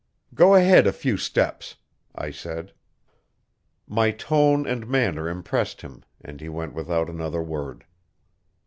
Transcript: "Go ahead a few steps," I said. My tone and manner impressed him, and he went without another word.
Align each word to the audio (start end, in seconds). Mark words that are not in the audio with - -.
"Go 0.33 0.55
ahead 0.55 0.87
a 0.87 0.91
few 0.93 1.15
steps," 1.15 1.75
I 2.15 2.31
said. 2.31 2.73
My 3.87 4.09
tone 4.09 4.65
and 4.65 4.87
manner 4.87 5.29
impressed 5.29 5.81
him, 5.81 6.03
and 6.21 6.41
he 6.41 6.49
went 6.49 6.73
without 6.73 7.07
another 7.07 7.43
word. 7.43 7.85